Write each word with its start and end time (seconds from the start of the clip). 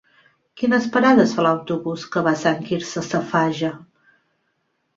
Quines 0.61 0.87
parades 0.95 1.33
fa 1.39 1.45
l'autobús 1.49 2.07
que 2.15 2.25
va 2.29 2.35
a 2.39 2.41
Sant 2.47 2.65
Quirze 2.73 3.07
Safaja? 3.11 3.73